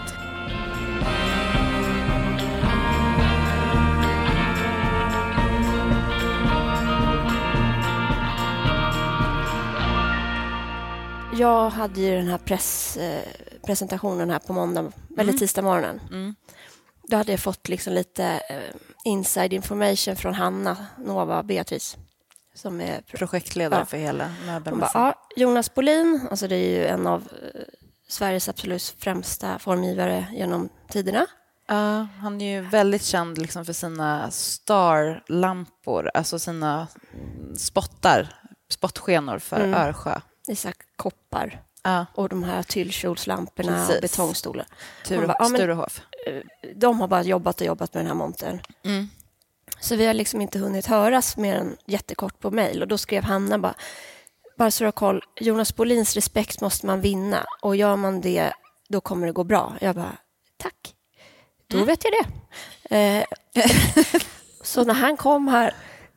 [11.38, 13.24] Jag hade ju den här press, eh,
[13.66, 16.02] presentationen här på måndag, eller tisdag morgonen.
[16.12, 16.36] Mm.
[17.08, 21.98] Då hade jag fått liksom lite eh, inside information från Hanna Nova Beatrice.
[22.56, 23.86] Som är pro- Projektledare Ja.
[23.86, 25.02] för hela möbelmässan.
[25.02, 27.62] ja, Jonas Bolin, alltså det är ju en av eh,
[28.10, 31.26] Sveriges absolut främsta formgivare genom tiderna.
[31.68, 38.36] Ja, han är ju väldigt känd liksom för sina starlampor, alltså sina mm, spottar,
[38.70, 39.74] spottskenor för Mm.
[39.74, 40.20] Örsjö.
[40.48, 44.66] Isak Koppar Ja, och de här tyllkjolslamporna och betongstolar.
[45.06, 46.02] Tur, bara, ja, men- Sturehof.
[46.76, 48.62] De har bara jobbat och jobbat med den här montern.
[48.84, 49.10] Mm.
[49.80, 52.82] Så vi har liksom inte hunnit höras mer än jättekort på mejl.
[52.82, 53.74] Och då skrev Hanna bara,
[54.58, 57.46] bara så du har koll, Jonas Bolins respekt måste man vinna.
[57.62, 58.54] Och gör man det,
[58.90, 59.74] då kommer det gå bra.
[59.82, 60.18] Jag bara,
[60.58, 60.96] tack.
[61.68, 62.26] Då vet jag det.
[62.96, 63.26] Eh,
[64.64, 65.74] så när han kom här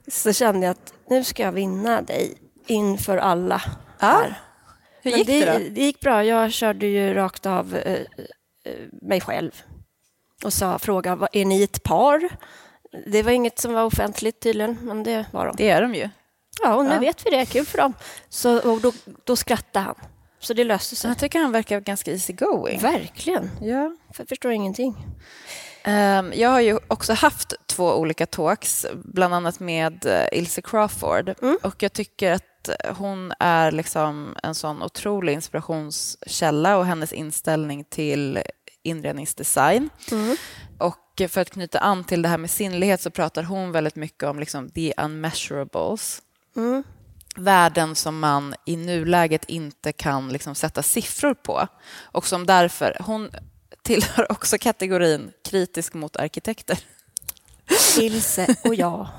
[0.09, 2.35] så kände jag att nu ska jag vinna dig
[2.67, 3.63] inför alla.
[4.01, 4.25] Ja.
[5.03, 5.59] Hur gick det, då?
[5.59, 6.25] Det gick bra.
[6.25, 9.63] Jag körde ju rakt av eh, eh, mig själv
[10.45, 12.29] och sa, fråga, "Vad- är ni ett par?
[13.07, 15.57] Det var inget som var offentligt tydligen, men det var de.
[15.57, 16.09] Det är de ju.
[16.63, 16.99] Ja, och nu Ja.
[17.01, 17.47] vet vi det.
[17.47, 17.95] Kul för dem.
[18.29, 18.93] Så, då,
[19.25, 19.95] då skrattade han.
[20.41, 21.11] Så det löste sig.
[21.11, 22.81] jag tycker han verkar ganska easy going.
[22.81, 23.51] Verkligen.
[23.61, 23.97] Ja.
[24.19, 24.97] Jag förstår ingenting.
[25.85, 31.35] Ehm, Jag har ju också haft två olika talks, bland annat med eh, Ilse Crawford.
[31.43, 31.59] Mm.
[31.63, 32.45] Och jag tycker att
[32.97, 38.43] hon är liksom en sån otrolig inspirationskälla och hennes inställning till
[38.83, 39.91] inredningsdesign.
[40.11, 40.37] Mm.
[40.79, 44.23] Och för att knyta an till det här med sinnlighet så pratar hon väldigt mycket
[44.23, 46.23] om liksom the unmeasurables.
[46.57, 46.83] Mm.
[47.37, 51.69] Värden som man i nuläget inte kan liksom sätta siffror på.
[52.03, 53.31] Och som därför, hon
[53.83, 56.79] tillhör också kategorin kritisk mot arkitekter.
[58.01, 59.09] Ilse och jag.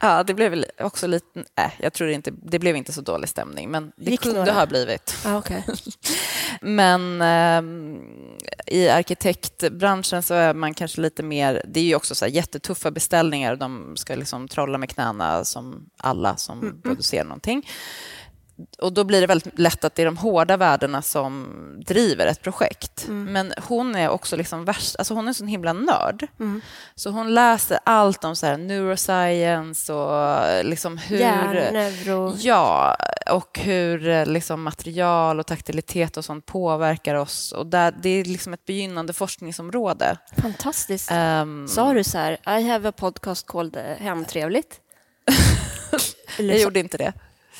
[0.00, 1.40] Ja, det blev väl också lite...
[1.56, 4.52] Äh, jag tror inte, det blev inte så dålig stämning, men det Gick kunde några?
[4.52, 5.16] ha blivit.
[5.24, 5.62] Ah, okay.
[6.60, 8.00] Men ehm,
[8.66, 11.62] i arkitektbranschen så är man kanske lite mer...
[11.68, 15.44] Det är ju också så här jättetuffa beställningar och de ska liksom trolla med knäna
[15.44, 17.66] som alla som producerar någonting.
[18.78, 21.48] Och då blir det väldigt lätt att det är de hårda värdena som
[21.86, 23.08] driver ett projekt.
[23.08, 26.26] Men hon är också liksom värst, alltså hon är en sån himla nörd.
[26.94, 31.18] Så hon läser allt om så här neuroscience och liksom hur...
[31.18, 32.34] Hjärnneuro.
[32.38, 32.96] Ja,
[33.30, 37.52] och hur eh, liksom, material och taktilitet och sånt påverkar oss.
[37.52, 40.16] Och där, det är liksom ett begynnande forskningsområde.
[40.42, 41.10] Fantastiskt.
[41.10, 44.80] Ehm, Sa du så här, I have a podcast called eh, Hemtrevligt?
[46.38, 47.12] Jag gjorde inte det.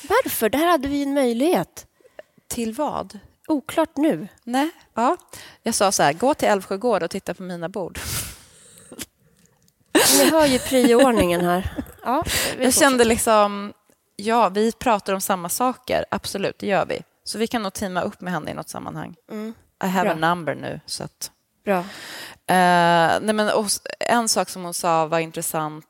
[0.09, 0.49] Varför?
[0.49, 1.85] Där hade vi en möjlighet.
[2.47, 3.19] Till vad?
[3.47, 4.27] Oklart nu.
[4.43, 5.17] Nej, ja.
[5.63, 7.99] Jag sa så här, gå till Älvsjö gård och titta på mina bord.
[10.17, 11.73] Ni hör ju prioordningen här.
[12.03, 12.23] Ja,
[12.59, 13.73] Jag kände liksom,
[14.15, 16.05] ja, vi pratar om samma saker.
[16.11, 17.01] Absolut, det gör vi.
[17.23, 19.15] Så vi kan nog teama upp med henne i något sammanhang.
[19.31, 20.27] Mm, I have Bra.
[20.27, 21.31] a number nu, så att...
[21.69, 21.85] Bra.
[22.49, 23.51] Eh, nej men,
[23.99, 25.85] en sak som hon sa var intressant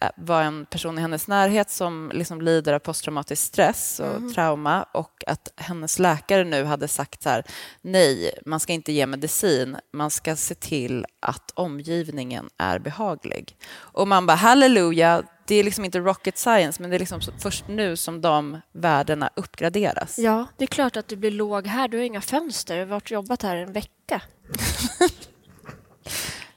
[0.00, 4.32] eh, var en person i hennes närhet som liksom lider av posttraumatisk stress och mm.
[4.34, 7.44] trauma och att hennes läkare nu hade sagt så här,
[7.82, 13.56] nej, man ska inte ge medicin, man ska se till att omgivningen är behaglig.
[13.76, 17.68] Och man bara, halleluja, det är liksom inte rocket science, men det är liksom först
[17.68, 20.18] nu som de värdena uppgraderas.
[20.18, 21.88] Ja, det är klart att du blir låg här.
[21.88, 22.74] Du har inga fönster.
[22.74, 24.22] Du har varit jobbat här en vecka.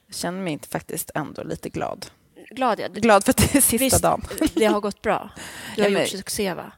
[0.07, 2.05] Jag känner mig inte faktiskt ändå lite glad.
[2.49, 2.87] Glad, ja.
[2.87, 4.25] glad för att det är sista Visst, dagen.
[4.53, 5.29] det har gått bra.
[5.75, 6.71] Du har ja, gjort succé, va?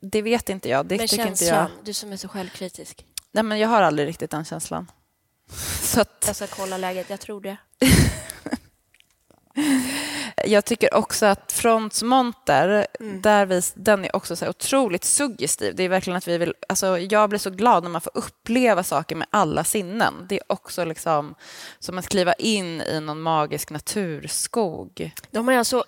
[0.00, 0.86] Det vet inte jag.
[0.86, 1.68] Det men känslan, inte jag.
[1.84, 3.06] du som är så självkritisk.
[3.32, 4.90] Nej, men jag har aldrig riktigt den känslan.
[5.82, 6.24] Så att...
[6.26, 7.10] Jag ska kolla läget.
[7.10, 7.56] Jag tror det.
[10.46, 13.22] Jag tycker också att Frontsmonter, mm.
[13.22, 15.74] där vi, den är också så otroligt suggestiv.
[15.74, 18.82] Det är verkligen att vi vill, alltså jag blir så glad när man får uppleva
[18.82, 20.26] saker med alla sinnen.
[20.28, 21.34] Det är också liksom
[21.78, 25.12] som att kliva in i någon magisk naturskog.
[25.30, 25.78] De har alltså,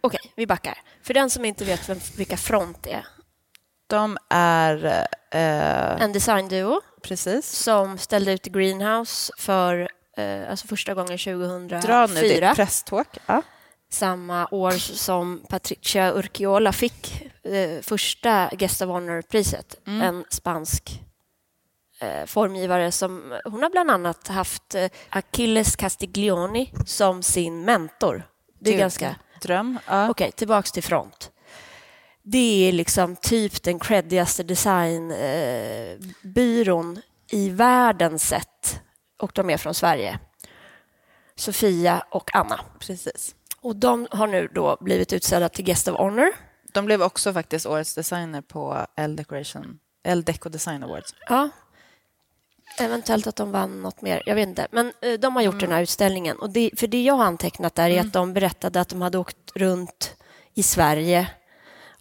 [0.00, 0.78] okej, okay, vi backar.
[1.02, 3.06] För den som inte vet vem, vilka Front är.
[3.86, 5.06] De är...
[5.30, 6.80] Eh, en designduo.
[7.02, 7.50] Precis.
[7.50, 11.80] Som ställde ut Greenhouse för eh, alltså första gången 2004.
[11.80, 13.08] Dra nu ditt presstalk.
[13.26, 13.42] Ja.
[13.92, 19.80] Samma år som Patricia Urquiola fick eh, första Guest of Honor-priset.
[19.86, 20.02] Mm.
[20.02, 21.02] En spansk
[22.00, 23.38] eh, formgivare som...
[23.44, 28.28] Hon har bland annat haft eh, Achilles Castiglioni som sin mentor.
[28.60, 29.16] Det är Gud, ganska...
[29.42, 29.78] Dröm.
[29.86, 30.10] Ja.
[30.10, 31.30] Okej, okay, tillbaks till front.
[32.22, 37.02] Det är liksom typ den creddigaste designbyrån eh,
[37.38, 38.80] i världen sett
[39.18, 40.18] och de är från Sverige.
[41.36, 42.60] Sofia och Anna.
[42.78, 43.34] Precis.
[43.62, 46.32] Och de har nu då blivit utsedda till Guest of Honor.
[46.72, 51.14] De blev också faktiskt årets designer på L-Decoration, L-Deco Design Awards.
[51.28, 51.48] Ja.
[52.78, 54.66] Eventuellt att de vann något mer, jag vet inte.
[54.70, 55.64] Men eh, de har gjort mm.
[55.64, 56.38] den här utställningen.
[56.38, 58.06] Och det, för det jag har antecknat där är mm.
[58.06, 60.16] att de berättade att de hade åkt runt
[60.54, 61.30] i Sverige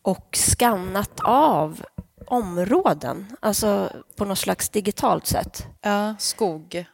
[0.02, 1.86] och skannat av
[2.26, 5.66] områden, alltså på något slags digitalt sätt.
[5.82, 6.86] Ja, skog.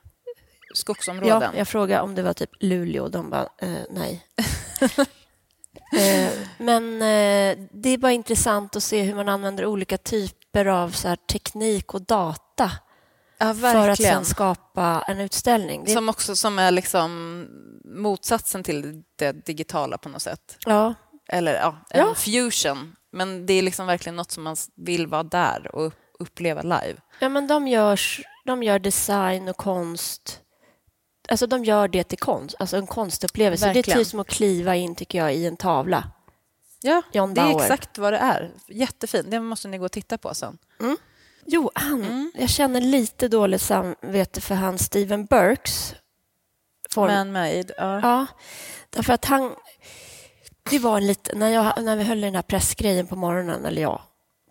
[0.77, 1.41] Skogsområden.
[1.41, 4.25] Ja, jag frågade om det var typ Luleå och de bara eh, nej.
[5.97, 10.89] eh, men eh, det är bara intressant att se hur man använder olika typer av
[10.89, 12.71] så teknik och data
[13.37, 15.83] ja, för att sen skapa en utställning.
[15.83, 15.91] Det...
[15.91, 17.41] Som också som är liksom
[17.85, 20.57] motsatsen till det digitala på något sätt.
[20.65, 20.93] Ja.
[21.29, 22.15] Eller ja, en ja.
[22.15, 26.95] fusion men det är liksom verkligen något som man vill vara där och uppleva live.
[27.19, 30.41] Ja, men de, görs, de gör design och konst.
[31.27, 33.65] Alltså de gör det till konst, alltså en konstupplevelse.
[33.65, 33.83] Verkligen.
[33.85, 36.11] Det är typ som att kliva in, tycker jag, i en tavla.
[36.81, 38.51] Ja, John det är exakt vad det är.
[38.67, 39.31] Jättefint.
[39.31, 40.57] Det måste ni gå och titta på sen.
[40.79, 40.97] Mm.
[41.45, 42.31] Jo, han, mm.
[42.35, 45.95] jag känner lite dåligt samvete för han Steven Burks.
[46.89, 47.11] Form.
[47.11, 47.73] Man-made.
[47.77, 47.99] Ja.
[48.01, 48.25] ja,
[48.89, 49.55] därför att han
[50.69, 54.01] det var lite, när, jag, när vi höll den här pressgrejen på morgonen, eller ja,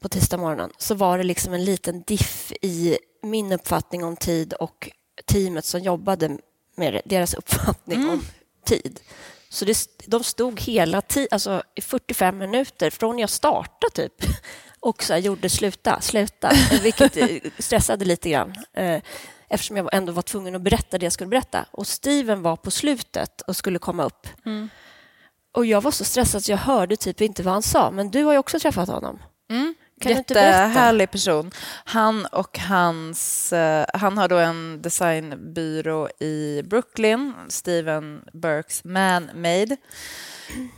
[0.01, 4.53] på tisdag morgonen, så var det liksom en liten diff i min uppfattning om tid
[4.53, 4.91] och
[5.25, 6.39] teamet som jobbade
[6.77, 8.11] med deras uppfattning mm.
[8.11, 8.23] om
[8.65, 9.01] tid.
[9.49, 14.12] Så det, de stod hela tiden, alltså i 45 minuter från jag startade typ
[14.81, 17.17] och så gjorde sluta, sluta, vilket
[17.59, 19.03] stressade lite grann eh,
[19.49, 21.67] eftersom jag ändå var tvungen att berätta det jag skulle berätta.
[21.71, 24.27] Och Steven var på slutet och skulle komma upp.
[24.47, 24.69] Mm.
[25.53, 27.91] Och jag var så stressad att jag hörde typ inte vad han sa.
[27.91, 29.23] Men du har ju också träffat honom.
[29.51, 29.75] Mm.
[30.01, 31.51] Kan Jättehärlig person.
[31.85, 33.53] Han och hans...
[33.53, 39.77] Uh, han har då en designbyrå i Brooklyn, Steven Burks Man-Made.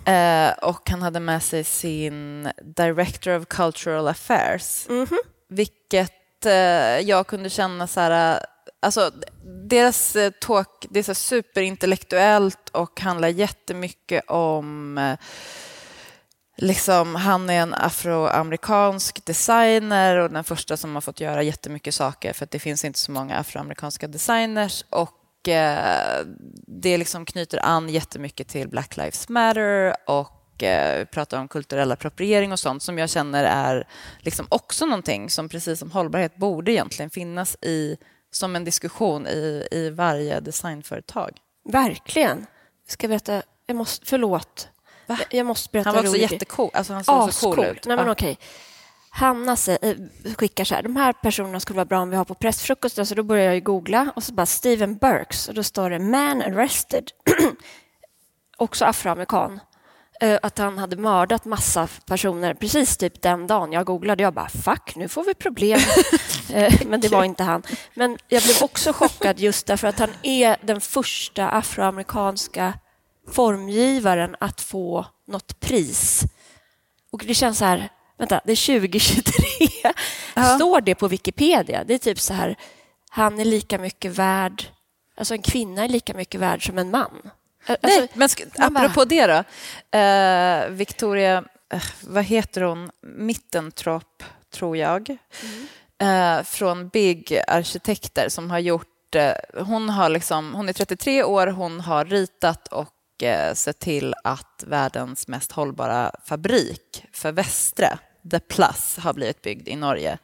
[0.08, 4.86] Uh, och han hade med sig sin Director of Cultural Affairs.
[4.88, 5.18] Mm -hmm.
[5.48, 6.52] Vilket uh,
[7.00, 8.40] jag kunde känna så här
[8.80, 9.12] Alltså,
[9.44, 15.18] deras eh, talk det är så superintellektuellt och handlar jättemycket om eh,
[16.60, 22.32] Liksom, han är en afroamerikansk designer och den första som har fått göra jättemycket saker
[22.32, 24.84] för att det finns inte så många afroamerikanska designers.
[24.90, 26.24] Och eh,
[26.66, 32.52] Det liksom knyter an jättemycket till Black Lives Matter och eh, pratar om kulturell appropriering
[32.52, 37.10] och sånt som jag känner är liksom också någonting som precis som hållbarhet borde egentligen
[37.10, 37.96] finnas i
[38.30, 41.30] som en diskussion i, i varje designföretag.
[41.64, 42.46] Verkligen.
[42.84, 44.68] Jag ska berätta, jag måste, förlåt.
[45.08, 45.18] Va?
[45.30, 46.70] Jag måste berätta Han var också jättecool.
[46.72, 47.86] Alltså han såg så cool ut.
[47.86, 48.38] Nej, men okej.
[49.10, 49.94] Hanna eh,
[50.36, 53.14] skickar så här, de här personerna skulle vara bra om vi har på pressfrukosten, så
[53.14, 57.10] då börjar jag googla och så bara Steven Burks och då står det man arrested,
[58.56, 59.60] också afroamerikan,
[60.20, 64.22] eh, att han hade mördat massa personer precis typ den dagen jag googlade.
[64.22, 65.80] Jag bara, fuck, nu får vi problem.
[66.52, 67.62] Eh, Men det var inte han.
[67.94, 72.74] Men jag blev också chockad just därför att han är den första afroamerikanska
[73.32, 76.22] formgivaren att få något pris.
[77.10, 77.88] Och det känns så här,
[78.18, 79.92] vänta, det är 2023.
[80.56, 81.84] Står det på Wikipedia?
[81.84, 82.56] Det är typ så här,
[83.10, 84.64] han är lika mycket värd,
[85.16, 87.30] alltså en kvinna är lika mycket värd som en man.
[87.66, 89.44] Alltså, Nej, men sk- man bara- apropå det då.
[89.98, 92.90] Eh, Victoria, eh, vad heter hon?
[93.02, 94.22] Mittentrop,
[94.54, 95.16] tror jag.
[96.00, 99.14] Eh, från Big Arkitekter som har gjort...
[99.14, 99.32] Eh,
[99.64, 102.88] hon, har liksom, hon är 33 år, hon har ritat och
[103.22, 107.98] eh, sett till att världens mest hållbara fabrik för Västre,
[108.30, 110.18] The Plus, har blivit byggd i Norge.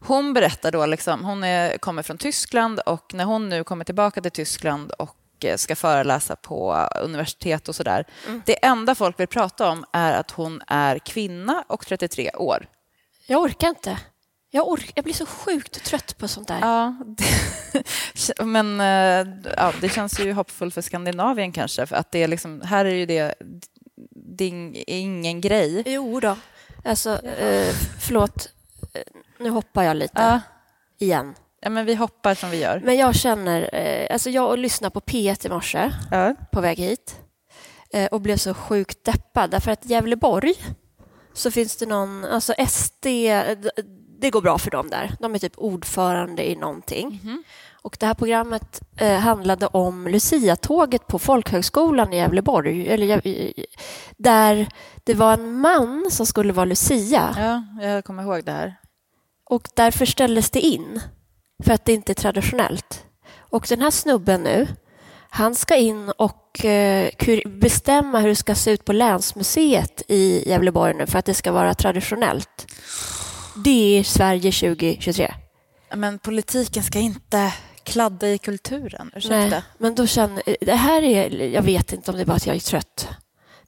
[0.00, 4.20] Hon berättar då, liksom, hon är, kommer från Tyskland och när hon nu kommer tillbaka
[4.20, 8.04] till Tyskland och eh, ska föreläsa på universitet och sådär.
[8.44, 12.66] Det enda folk vill prata om är att hon är kvinna och 33 år.
[13.26, 13.98] Jag orkar inte.
[14.50, 16.58] Jag, ork, jag blir så sjukt trött på sånt där.
[16.60, 17.24] Ja, det,
[18.44, 21.86] men eh, ja, det känns ju hoppfullt för Skandinavien kanske.
[21.86, 23.34] För att det är liksom, här är ju det,
[24.14, 25.82] det är ing- ingen grej.
[25.86, 26.36] Jo då.
[26.84, 28.48] Alltså, eh, förlåt.
[28.94, 29.02] Eh,
[29.38, 30.40] Nu hoppar jag lite Ja,
[30.98, 31.34] igen.
[31.60, 32.80] ja, men vi hoppar som vi gör.
[32.84, 36.34] Men jag känner, eh, alltså jag lyssnade på P1 i morse Ja.
[36.52, 37.16] på väg hit
[37.92, 40.54] eh, och blev så sjukt deppad därför att Gävleborg
[41.32, 43.06] så finns det någon, alltså SD,
[44.20, 45.12] det går bra för dem där.
[45.20, 47.20] De är typ ordförande i någonting.
[47.82, 53.22] Och det här programmet eh, handlade om Lucia-tåget på Folkhögskolan i Gävleborg, eller,
[54.16, 54.68] där
[55.04, 57.34] det var en man som skulle vara Lucia.
[57.80, 58.74] ja, jag kommer ihåg det här.
[59.44, 61.00] Och därför ställdes det in,
[61.64, 63.04] för att det inte är traditionellt.
[63.38, 64.66] Och den här snubben nu,
[65.30, 67.10] han ska in och eh,
[67.46, 71.52] bestämma hur det ska se ut på Länsmuseet i Gävleborg nu för att det ska
[71.52, 72.66] vara traditionellt.
[73.64, 75.34] Det är Sverige 2023.
[75.94, 79.10] Men politiken ska inte kladda i kulturen.
[79.16, 79.36] Ursäkta.
[79.38, 82.46] Nej, men då känner, det här är, jag vet inte om det är bara att
[82.46, 83.08] jag är trött.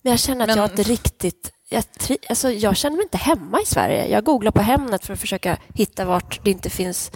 [0.03, 3.19] Men jag känner att Men- jag inte riktigt, jag, tri- alltså jag känner mig inte
[3.19, 4.07] hemma i Sverige.
[4.09, 7.11] Jag googlar på Hemnet för att försöka hitta vart det inte finns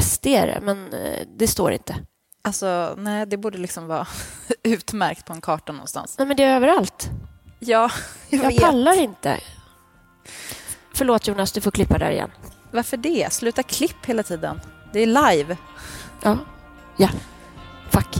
[0.00, 0.26] SD,
[0.62, 1.96] men eh, det står inte.
[2.42, 4.06] Alltså, nej, det borde liksom vara
[4.62, 6.14] utmärkt på en karta någonstans.
[6.18, 7.10] Nej, men det är överallt.
[7.58, 7.90] Ja,
[8.30, 8.60] jag, Jag vet.
[8.60, 9.40] pallar inte.
[11.00, 12.30] Förlåt Jonas, du får klippa där igen.
[12.70, 13.32] Varför det?
[13.32, 14.60] Sluta klipp hela tiden.
[14.92, 15.56] Det är live.
[16.22, 16.38] Ja,
[16.96, 17.08] ja.
[17.90, 18.16] Fuck.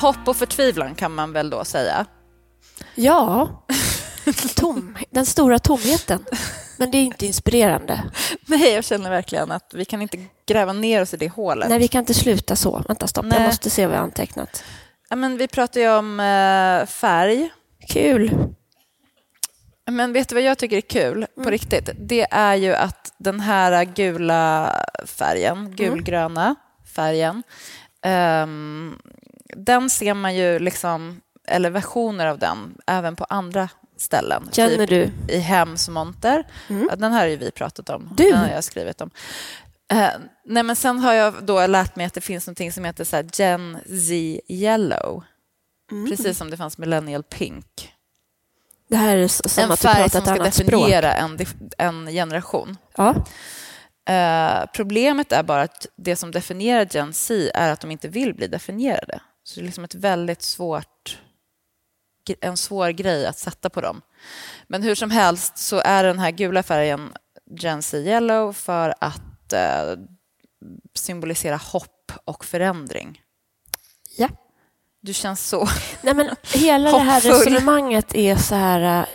[0.00, 2.06] Hopp och förtvivlan kan man väl då säga.
[2.94, 3.48] Ja,
[4.56, 6.24] tom, den stora tomheten.
[6.80, 8.02] Men det är inte inspirerande.
[8.46, 11.68] Nej, jag känner verkligen att vi kan inte gräva ner oss i det hålet.
[11.68, 12.82] Nej, vi kan inte sluta så.
[12.88, 13.24] Vänta, stopp.
[13.24, 13.46] Jag Nej.
[13.46, 14.64] måste se vad jag har antecknat.
[15.08, 17.50] Ja, men vi pratar ju om eh, färg.
[17.88, 18.30] Kul.
[19.90, 21.50] Men vet du vad jag tycker är kul på Mm.
[21.50, 21.90] riktigt?
[21.98, 24.74] Det är ju att den här gula
[25.06, 26.54] färgen, gulgröna
[26.94, 27.42] färgen,
[28.04, 28.98] ehm,
[29.56, 33.68] den ser man ju liksom, eller versioner av den, även på andra
[34.00, 34.48] ställen.
[34.52, 35.34] Känner typ du?
[35.34, 36.46] i hemsmonter.
[36.68, 36.88] Mm.
[36.98, 38.14] Den här har ju vi pratat om.
[38.16, 38.30] Du?
[38.30, 39.10] Den har jag skrivit om.
[39.92, 40.08] Eh,
[40.44, 43.16] nej, men sen har jag då lärt mig att det finns något som heter så
[43.16, 44.14] här Gen Z
[44.48, 45.24] Yellow.
[45.92, 46.10] Mm.
[46.10, 47.92] Precis som det fanns Millennial Pink.
[48.88, 51.38] Det här är som en att färg som ska definiera en,
[51.78, 52.76] en generation.
[52.96, 53.14] Ja.
[54.08, 58.34] Eh, problemet är bara att det som definierar Gen Z är att de inte vill
[58.34, 59.20] bli definierade.
[59.44, 61.18] Så det är liksom ett väldigt svårt,
[62.40, 64.02] en svår grej att sätta på dem.
[64.66, 67.12] Men hur som helst så är den här gula färgen
[67.60, 69.98] Gen Z Yellow för att eh,
[70.94, 73.20] symbolisera hopp och förändring.
[74.16, 74.28] ja.
[75.02, 75.68] Du känns så...
[76.02, 79.06] Nej, men hela det här resonemanget är så här äh,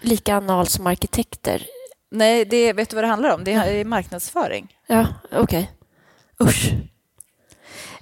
[0.00, 1.66] lika anal som arkitekter.
[2.10, 3.44] Nej, det, vet du vad det handlar om?
[3.44, 4.76] Det är marknadsföring.
[4.86, 5.70] Ja, okej.
[6.42, 6.72] Usch.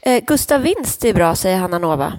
[0.03, 2.13] Eh, Gustav Winst är bra, säger Hanna Nova.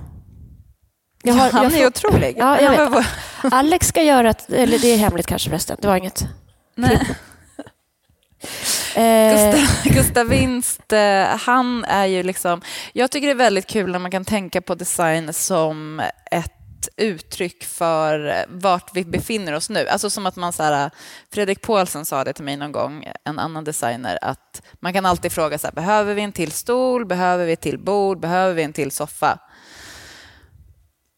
[1.23, 2.35] Jag har- Han jag är får- otrolig.
[2.37, 3.05] Ja, jag vet.
[3.51, 4.49] Alex ska göra ett...
[4.49, 5.77] Eller det är hemligt kanske förresten.
[5.81, 6.25] Det var inget.
[6.75, 6.99] Nej.
[8.95, 12.61] Eh, Gustav, Gustav Winst, eh, han är ju liksom...
[12.93, 15.99] Jag tycker det är väldigt kul när man kan tänka på design som
[16.31, 16.51] ett
[16.97, 19.87] uttryck för vart vi befinner oss nu.
[19.87, 20.91] Alltså som att man så här,
[21.33, 25.31] Fredrik Paulsen sa det till mig någon gång, en annan designer, att man kan alltid
[25.31, 28.63] fråga så här, behöver vi en till stol, behöver vi ett till bord, behöver vi
[28.63, 29.37] en till soffa?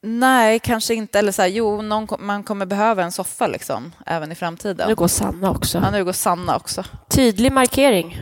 [0.05, 1.19] Nej, kanske inte.
[1.19, 4.89] Eller så här, jo, någon, man kommer behöva en soffa liksom, även i framtiden.
[4.89, 5.77] Nu går Sanna också.
[5.77, 6.83] Ja, nu går Sanna också.
[7.09, 8.17] Tydlig markering.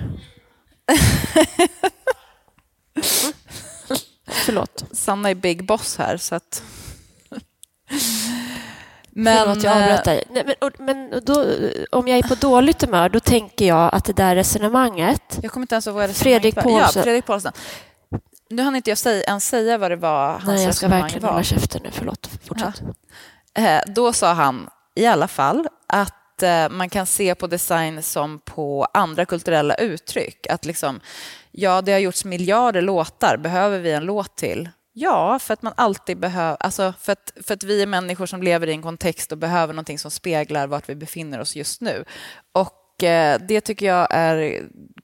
[4.28, 4.86] Förlåt.
[4.92, 6.64] Sanna är big boss här, så att...
[9.10, 10.24] Men, Förlåt, jag avbröt dig.
[10.30, 11.46] Nej, men, men då,
[11.92, 15.40] om jag är på dåligt humör, då tänker jag att det där resonemanget...
[15.42, 16.56] Jag kommer inte ens ihåg vad resonemanget Fredrik.
[16.56, 17.00] Paulsen.
[17.00, 17.52] Ja, Fredrik Paulsen.
[18.54, 21.28] Nu hann inte jag säga, ens säga vad det var hans Nej, jag ska verkligen
[21.28, 21.90] hålla käften nu.
[21.92, 22.82] Förlåt, fortsätt.
[23.54, 23.62] Ja.
[23.62, 28.40] Eh, då sa han i alla fall att eh, man kan se på design som
[28.40, 30.48] på andra kulturella uttryck.
[30.48, 31.00] Att liksom,
[31.52, 34.70] ja, det har gjorts miljarder låtar, behöver vi en låt till?
[34.94, 38.44] Ja, för att man alltid behöver, alltså för att, för att vi är människor som
[38.44, 42.06] lever i en kontext och behöver någonting som speglar vart vi befinner oss just nu.
[42.52, 44.64] Och eh, det tycker jag är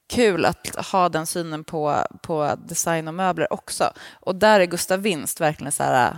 [0.10, 3.94] kul att ha den synen på, på design och möbler också.
[4.12, 6.18] Och där är Gustav Winst verkligen så här,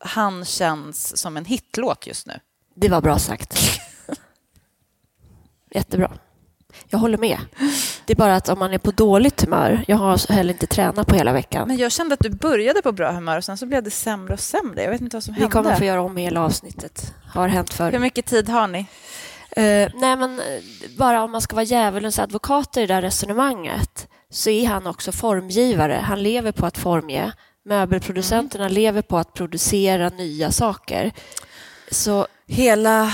[0.00, 2.40] han känns som en hitlåt just nu.
[2.74, 3.58] Det var bra sagt.
[5.70, 6.10] Jättebra.
[6.88, 7.38] Jag håller med.
[8.06, 11.06] Det är bara att om man är på dåligt humör, jag har heller inte tränat
[11.06, 11.68] på hela veckan.
[11.68, 14.32] Men jag kände att du började på bra humör och sen så blev det sämre
[14.32, 14.82] och sämre.
[14.82, 15.46] Jag vet inte vad som hände.
[15.46, 17.14] Vi kommer få göra om hela avsnittet.
[17.26, 17.92] Har hänt förr.
[17.92, 18.86] Hur mycket tid har ni?
[19.58, 20.62] Uh, nej, men eh,
[20.98, 25.12] bara om man ska vara djävulens advokat i det där resonemanget så är han också
[25.12, 26.00] formgivare.
[26.04, 27.32] Han lever på att formge.
[27.64, 28.74] Möbelproducenterna mm.
[28.74, 31.12] lever på att producera nya saker.
[31.90, 33.12] Så hela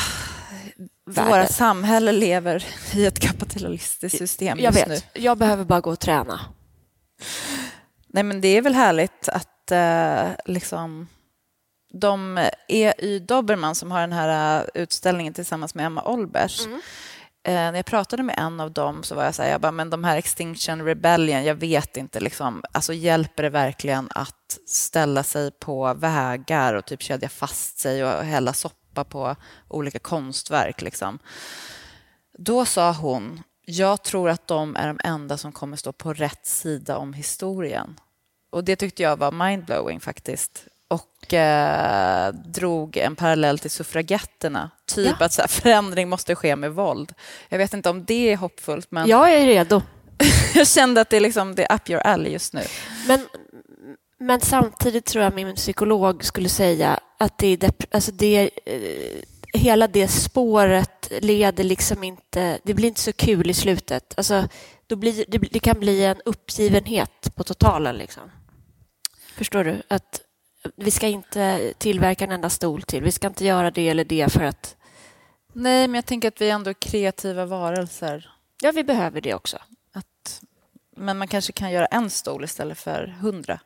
[1.07, 4.89] våra samhälle lever i ett kapitalistiskt system jag just vet.
[5.15, 5.21] Nu.
[5.21, 6.41] Jag behöver bara gå och träna.
[8.09, 11.09] Nej, men det är väl härligt att uh, liksom
[11.93, 16.67] de EY Dobermann som har den här äh, utställningen tillsammans med Emma Olbers.
[16.67, 16.81] Mm.
[17.43, 19.73] Eh, när jag pratade med en av dem så var jag så här, jag bara,
[19.73, 25.23] men de här Extinction Rebellion, jag vet inte, liksom, alltså hjälper det verkligen att ställa
[25.23, 29.37] sig på vägar och typ kedja fast sig och hälla soppa på
[29.69, 30.83] olika konstverk?
[30.83, 31.19] Liksom.
[32.39, 36.47] Då sa hon, jag tror att de är de enda som kommer stå på rätt
[36.47, 38.01] sida om historien.
[38.51, 44.71] Och det tyckte jag var mindblowing faktiskt och eh, drog en parallell till suffragetterna.
[44.87, 45.27] Typ ja.
[45.27, 47.13] att så här, förändring måste ske med våld.
[47.49, 49.09] Jag vet inte om det är hoppfullt, men...
[49.09, 49.83] Jag är redo.
[50.55, 52.63] jag kände att det är, liksom, det är up your alley just nu.
[53.09, 53.27] Men,
[54.19, 59.23] men samtidigt tror jag min psykolog skulle säga att det är, alltså det är eh,
[59.53, 62.59] hela det spåret leder liksom inte...
[62.63, 64.15] Det blir inte så kul i slutet.
[64.17, 64.49] Alltså,
[64.87, 67.97] då blir, det, det kan bli en uppgivenhet på totalen.
[67.97, 68.23] Liksom.
[69.37, 69.83] Förstår du?
[69.89, 70.21] Att
[70.77, 73.03] vi ska inte tillverka en enda stol till.
[73.03, 74.77] Vi ska inte göra det eller det för att...
[75.53, 78.31] Nej, men jag tänker att vi ändå är kreativa varelser.
[78.63, 79.59] Ja, vi behöver det också.
[79.93, 80.43] Att...
[80.97, 83.61] Men man kanske kan göra en stol istället för hundra.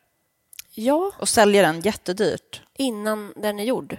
[0.74, 1.12] Ja.
[1.18, 2.62] Och sälja den jättedyrt.
[2.78, 3.96] Innan den är gjord.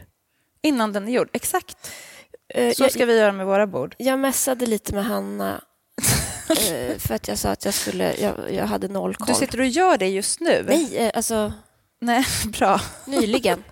[0.61, 1.91] Innan den är gjord, exakt.
[2.57, 3.95] Uh, Så ska jag, vi göra med våra bord.
[3.97, 5.61] Jag mässade lite med Hanna
[6.51, 9.27] uh, för att jag sa att jag, skulle, jag, jag hade noll koll.
[9.27, 10.65] Du sitter och gör det just nu?
[10.67, 11.53] Nej, uh, alltså
[12.05, 12.81] Nej, bra.
[13.05, 13.63] Nyligen.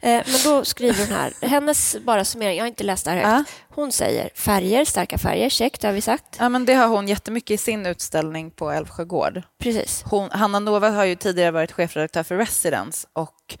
[0.00, 3.36] Eh, men då skriver hon här, hennes bara summering, jag har inte läst det här
[3.36, 3.50] högt.
[3.68, 6.36] Hon säger färger, starka färger, check, det har vi sagt.
[6.38, 9.42] Ja, men det har hon jättemycket i sin utställning på Älvsjö gård.
[9.58, 10.02] Precis.
[10.06, 13.58] Hon, Hanna Nova har ju tidigare varit chefredaktör för Residence och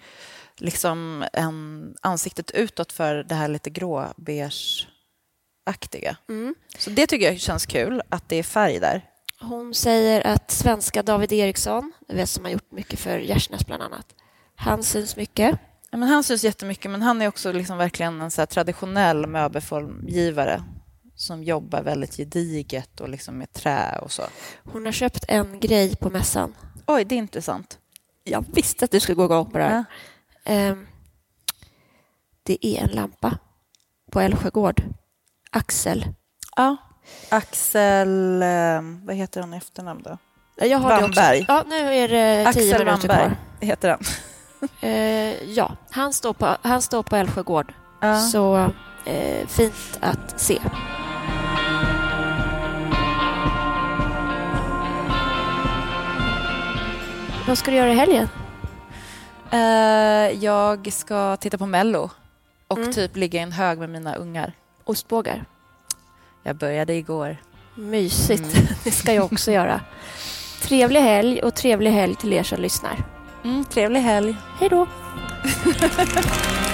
[0.56, 6.16] liksom en, ansiktet utåt för det här lite grå-beige-aktiga.
[6.28, 6.54] Mm.
[6.78, 9.02] Så det tycker jag känns kul, att det är färg där.
[9.40, 11.92] Hon säger att svenska David Eriksson,
[12.24, 14.14] som har gjort mycket för Gärsnäs bland annat,
[14.54, 15.58] han syns mycket.
[15.90, 20.62] Ja, men han syns jättemycket, men han är också liksom verkligen en så traditionell möbelformgivare
[21.14, 24.22] som jobbar väldigt gediget och liksom med trä och så.
[24.64, 26.54] Hon har köpt en grej på mässan.
[26.86, 27.78] Oj, det är intressant.
[28.24, 29.84] Jag visste att du skulle gå igång på det här.
[30.44, 30.70] Ja.
[30.70, 30.86] Um,
[32.42, 33.38] det är en lampa
[34.10, 34.82] på Älvsjö gård.
[35.50, 36.06] Axel.
[36.56, 36.76] Ja.
[37.28, 40.18] Axel, eh, vad heter han i efternamn då?
[40.66, 41.44] Jag har Wamberg.
[41.48, 43.36] Ja, nu är det tio Axel minuter Wamberg kvar.
[43.60, 44.00] heter han.
[44.90, 47.72] eh, ja, han står på, han står på Älvsjö gård.
[48.00, 48.20] Ja.
[48.20, 48.56] Så
[49.06, 50.58] eh, fint att se.
[57.48, 58.28] Vad ska du göra i helgen?
[59.52, 62.10] Uh, jag ska titta på Mello
[62.68, 62.92] och mm.
[62.92, 64.52] typ ligga i en hög med mina ungar.
[64.84, 65.44] Ostbågar?
[66.42, 67.36] Jag började igår.
[67.74, 68.54] Mysigt.
[68.56, 68.66] Mm.
[68.84, 69.80] Det ska jag också göra.
[70.62, 73.04] Trevlig helg och trevlig helg till er som lyssnar.
[73.44, 74.36] Mm, trevlig helg.
[74.58, 74.86] Hej då.